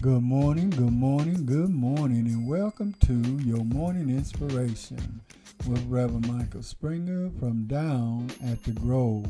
Good 0.00 0.22
morning, 0.22 0.70
good 0.70 0.92
morning, 0.92 1.44
good 1.44 1.70
morning, 1.70 2.28
and 2.28 2.46
welcome 2.46 2.94
to 3.00 3.14
your 3.44 3.64
morning 3.64 4.08
inspiration 4.10 5.20
with 5.66 5.84
Reverend 5.88 6.28
Michael 6.28 6.62
Springer 6.62 7.30
from 7.40 7.66
Down 7.66 8.30
at 8.44 8.62
the 8.62 8.70
Grove. 8.70 9.26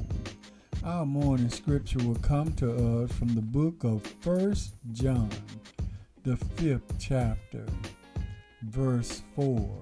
Our 0.84 1.06
morning 1.06 1.48
scripture 1.48 2.00
will 2.06 2.16
come 2.16 2.52
to 2.56 2.70
us 3.02 3.12
from 3.12 3.34
the 3.34 3.40
book 3.40 3.82
of 3.82 4.06
First 4.20 4.72
John, 4.92 5.30
the 6.24 6.36
fifth 6.36 6.98
chapter, 6.98 7.64
verse 8.60 9.22
4. 9.36 9.74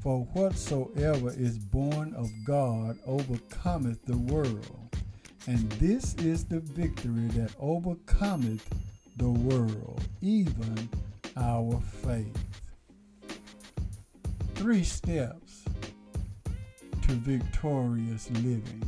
For 0.00 0.24
whatsoever 0.32 1.30
is 1.30 1.58
born 1.58 2.12
of 2.14 2.28
God 2.44 2.98
overcometh 3.06 4.04
the 4.04 4.18
world, 4.18 4.96
and 5.46 5.70
this 5.72 6.14
is 6.16 6.44
the 6.44 6.58
victory 6.58 7.28
that 7.38 7.54
overcometh 7.60 8.68
the 9.20 9.28
world, 9.28 10.02
even 10.22 10.88
our 11.36 11.78
faith. 12.02 12.42
Three 14.54 14.82
steps 14.82 15.62
to 17.02 17.12
victorious 17.12 18.30
living. 18.30 18.82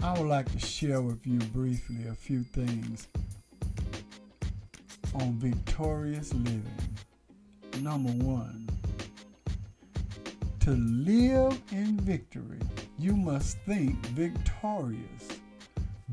I 0.00 0.16
would 0.16 0.28
like 0.28 0.48
to 0.52 0.60
share 0.60 1.02
with 1.02 1.26
you 1.26 1.40
briefly 1.52 2.06
a 2.06 2.14
few 2.14 2.44
things 2.44 3.08
on 5.16 5.32
victorious 5.40 6.32
living. 6.32 6.62
Number 7.80 8.12
one, 8.12 8.68
to 10.60 10.70
live 10.70 11.60
in 11.72 11.98
victory, 11.98 12.60
you 12.96 13.16
must 13.16 13.58
think 13.66 13.96
victorious. 14.06 15.40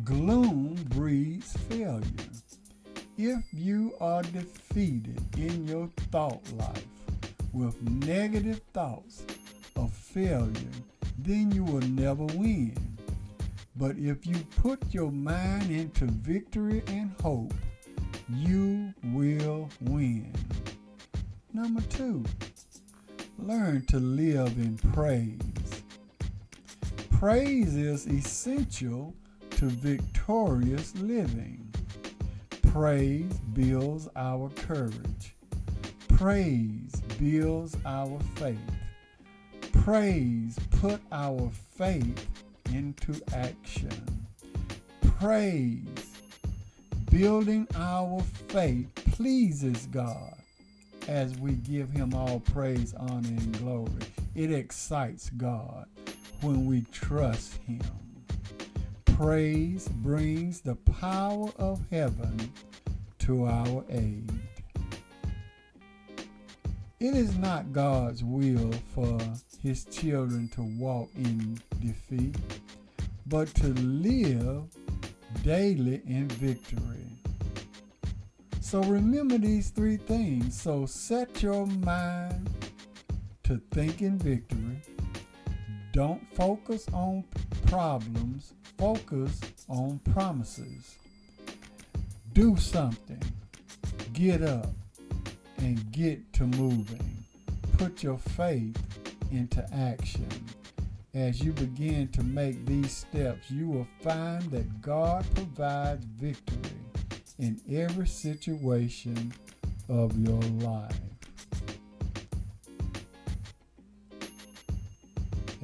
Gloom 0.02 0.74
breeds 0.90 1.54
failure. 1.70 2.02
If 3.16 3.44
you 3.54 3.94
are 4.02 4.24
defeated 4.24 5.22
in 5.38 5.68
your 5.68 5.88
thought 6.10 6.42
life 6.54 6.88
with 7.54 7.80
negative 7.84 8.60
thoughts 8.74 9.24
of 9.76 9.94
failure, 9.94 10.72
then 11.20 11.52
you 11.52 11.64
will 11.64 11.88
never 11.90 12.26
win. 12.26 12.76
But 13.76 13.96
if 14.00 14.26
you 14.26 14.36
put 14.62 14.82
your 14.92 15.12
mind 15.12 15.70
into 15.70 16.06
victory 16.06 16.82
and 16.88 17.12
hope, 17.22 17.54
you 18.30 18.96
will 19.04 19.70
win. 19.80 20.34
Number 21.54 21.82
two, 21.82 22.24
learn 23.38 23.86
to 23.86 24.00
live 24.00 24.58
in 24.58 24.76
praise. 24.92 25.84
Praise 27.12 27.76
is 27.76 28.08
essential 28.08 29.14
to 29.64 29.70
victorious 29.70 30.94
living. 30.98 31.74
Praise 32.74 33.32
builds 33.54 34.10
our 34.18 34.50
courage. 34.58 35.36
Praise 36.10 36.92
builds 37.18 37.78
our 37.86 38.20
faith. 38.36 38.58
Praise 39.72 40.60
put 40.82 41.00
our 41.14 41.50
faith 41.78 42.28
into 42.74 43.14
action. 43.34 44.28
Praise 45.18 46.20
building 47.10 47.66
our 47.76 48.22
faith 48.50 48.94
pleases 49.14 49.88
God 49.88 50.36
as 51.08 51.38
we 51.38 51.54
give 51.54 51.90
him 51.90 52.14
all 52.14 52.42
praise, 52.42 52.94
honor, 52.96 53.30
and 53.30 53.58
glory. 53.60 53.92
It 54.36 54.52
excites 54.52 55.30
God 55.30 55.88
when 56.42 56.66
we 56.66 56.82
trust 56.92 57.62
him. 57.66 57.80
Praise 59.24 59.88
brings 59.88 60.60
the 60.60 60.76
power 60.76 61.50
of 61.58 61.80
heaven 61.90 62.52
to 63.20 63.46
our 63.46 63.86
aid. 63.90 64.30
It 67.00 67.16
is 67.16 67.38
not 67.38 67.72
God's 67.72 68.22
will 68.22 68.74
for 68.94 69.18
his 69.62 69.86
children 69.86 70.50
to 70.56 70.64
walk 70.78 71.08
in 71.16 71.58
defeat, 71.80 72.36
but 73.28 73.48
to 73.56 73.68
live 73.68 74.64
daily 75.42 76.02
in 76.06 76.28
victory. 76.28 77.08
So 78.60 78.84
remember 78.84 79.38
these 79.38 79.70
three 79.70 79.96
things. 79.96 80.62
So 80.62 80.86
set 80.86 81.42
your 81.42 81.66
mind 81.66 82.50
to 83.44 83.62
think 83.72 84.02
in 84.02 84.18
victory. 84.18 84.82
Don't 85.94 86.28
focus 86.34 86.88
on 86.92 87.24
problems, 87.68 88.54
focus 88.80 89.40
on 89.70 90.00
promises. 90.12 90.98
Do 92.34 92.58
something. 92.58 93.22
Get 94.12 94.42
up 94.42 94.72
and 95.60 95.92
get 95.92 96.34
to 96.34 96.48
moving. 96.48 97.24
Put 97.78 98.02
your 98.02 98.18
faith 98.18 98.76
into 99.32 99.64
action. 99.72 100.28
As 101.14 101.44
you 101.44 101.52
begin 101.52 102.08
to 102.14 102.24
make 102.24 102.66
these 102.66 102.92
steps, 102.92 103.52
you 103.52 103.68
will 103.68 103.88
find 104.02 104.42
that 104.50 104.82
God 104.82 105.24
provides 105.36 106.04
victory 106.06 106.72
in 107.38 107.62
every 107.72 108.08
situation 108.08 109.32
of 109.90 110.18
your 110.18 110.42
life. 110.68 111.13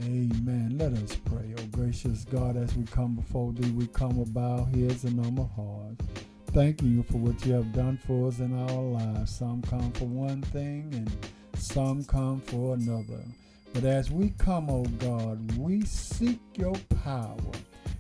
Amen. 0.04 0.78
Let 0.78 0.94
us 0.94 1.16
pray. 1.26 1.54
Oh, 1.58 1.64
gracious 1.72 2.26
God, 2.26 2.56
as 2.56 2.76
we 2.76 2.86
come 2.86 3.16
before 3.16 3.52
thee, 3.52 3.72
we 3.72 3.88
come 3.88 4.18
with 4.18 4.34
bowed 4.34 4.74
heads 4.74 5.04
and 5.04 5.20
our 5.20 5.46
hearts. 5.56 6.06
Thanking 6.48 6.92
you 6.96 7.04
for 7.04 7.18
what 7.18 7.46
you 7.46 7.54
have 7.54 7.74
done 7.74 8.00
for 8.08 8.30
us 8.30 8.40
in 8.40 8.58
our 8.58 8.82
lives. 8.82 9.36
Some 9.36 9.62
come 9.62 9.92
for 9.92 10.06
one 10.06 10.42
thing 10.42 10.90
and 10.94 11.12
some 11.56 12.04
come 12.06 12.40
for 12.42 12.76
another. 12.76 13.24
But 13.74 13.84
as 13.84 14.10
we 14.10 14.30
come, 14.38 14.70
oh 14.70 14.86
God, 15.00 15.58
we 15.58 15.82
seek 15.82 16.40
your 16.56 16.76
power. 17.04 17.36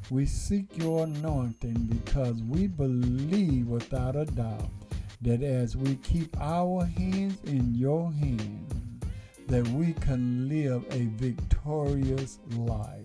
We 0.09 0.25
seek 0.25 0.65
your 0.77 1.03
anointing 1.03 2.01
because 2.03 2.41
we 2.43 2.67
believe 2.67 3.67
without 3.67 4.15
a 4.15 4.25
doubt 4.25 4.71
that 5.21 5.43
as 5.43 5.75
we 5.75 5.95
keep 5.97 6.35
our 6.39 6.85
hands 6.85 7.37
in 7.43 7.75
your 7.75 8.11
hand, 8.13 8.73
that 9.49 9.67
we 9.69 9.93
can 9.93 10.47
live 10.47 10.85
a 10.91 11.05
victorious 11.17 12.39
life. 12.51 13.03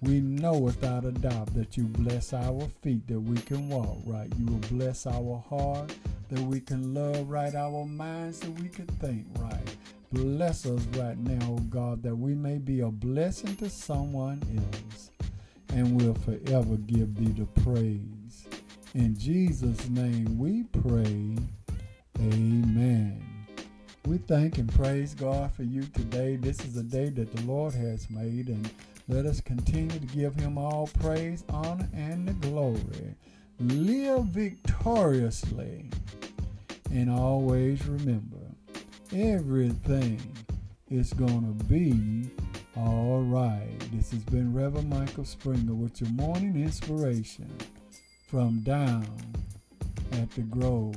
We 0.00 0.20
know 0.20 0.56
without 0.56 1.04
a 1.04 1.12
doubt 1.12 1.52
that 1.54 1.76
you 1.76 1.84
bless 1.84 2.32
our 2.32 2.66
feet 2.80 3.06
that 3.08 3.20
we 3.20 3.36
can 3.36 3.68
walk 3.68 3.98
right. 4.06 4.32
You 4.38 4.46
will 4.46 4.68
bless 4.70 5.06
our 5.06 5.44
heart 5.50 5.94
that 6.30 6.40
we 6.40 6.60
can 6.60 6.94
love 6.94 7.28
right, 7.28 7.54
our 7.54 7.84
minds 7.84 8.40
that 8.40 8.50
we 8.52 8.70
can 8.70 8.86
think 8.86 9.26
right. 9.38 9.76
Bless 10.12 10.64
us 10.64 10.82
right 10.96 11.18
now, 11.18 11.46
oh 11.50 11.58
God, 11.68 12.02
that 12.04 12.16
we 12.16 12.34
may 12.34 12.56
be 12.56 12.80
a 12.80 12.90
blessing 12.90 13.54
to 13.56 13.68
someone 13.68 14.42
else 14.56 15.10
and 15.74 16.00
will 16.00 16.14
forever 16.14 16.76
give 16.76 17.14
thee 17.16 17.32
the 17.32 17.46
praise. 17.60 18.48
In 18.94 19.16
Jesus' 19.16 19.88
name 19.90 20.38
we 20.38 20.62
pray. 20.64 21.36
Amen. 22.18 22.79
Thank 24.30 24.58
and 24.58 24.72
praise 24.72 25.12
God 25.12 25.52
for 25.54 25.64
you 25.64 25.82
today. 25.92 26.36
This 26.36 26.64
is 26.64 26.76
a 26.76 26.84
day 26.84 27.08
that 27.08 27.34
the 27.34 27.42
Lord 27.42 27.74
has 27.74 28.08
made, 28.10 28.46
and 28.46 28.70
let 29.08 29.26
us 29.26 29.40
continue 29.40 29.98
to 29.98 30.06
give 30.06 30.36
him 30.36 30.56
all 30.56 30.88
praise, 31.00 31.42
honor, 31.48 31.88
and 31.92 32.28
the 32.28 32.34
glory. 32.34 33.16
Live 33.58 34.26
victoriously, 34.26 35.90
and 36.92 37.10
always 37.10 37.84
remember 37.88 38.36
everything 39.12 40.20
is 40.88 41.12
going 41.12 41.58
to 41.58 41.64
be 41.64 42.30
all 42.76 43.22
right. 43.22 43.80
This 43.92 44.12
has 44.12 44.22
been 44.22 44.54
Reverend 44.54 44.90
Michael 44.90 45.24
Springer 45.24 45.74
with 45.74 46.00
your 46.00 46.10
morning 46.10 46.54
inspiration 46.54 47.50
from 48.28 48.60
down 48.60 49.08
at 50.12 50.30
the 50.30 50.42
Grove. 50.42 50.94